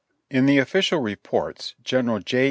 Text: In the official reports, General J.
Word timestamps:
In 0.31 0.47
the 0.47 0.57
official 0.57 0.99
reports, 0.99 1.75
General 1.83 2.21
J. 2.21 2.39